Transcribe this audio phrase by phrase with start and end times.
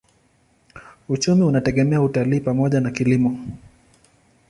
[1.09, 3.39] Uchumi unategemea utalii pamoja na kilimo.